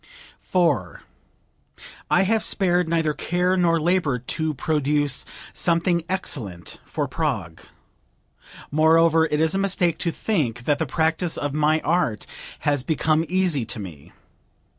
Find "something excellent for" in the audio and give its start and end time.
5.53-7.07